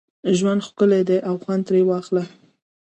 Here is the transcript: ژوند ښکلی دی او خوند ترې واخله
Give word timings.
ژوند 0.37 0.61
ښکلی 0.67 1.01
دی 1.09 1.17
او 1.27 1.35
خوند 1.43 1.63
ترې 1.67 1.81
واخله 1.85 2.23